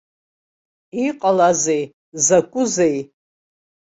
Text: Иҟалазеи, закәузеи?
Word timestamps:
Иҟалазеи, 1.05 1.83
закәузеи? 2.25 2.97